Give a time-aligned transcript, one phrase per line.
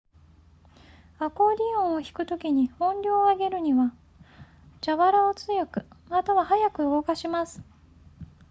[1.19, 3.93] アコーディオンを弾くときに音量を上げるには
[4.83, 7.61] 蛇腹を強くまたは速く動かします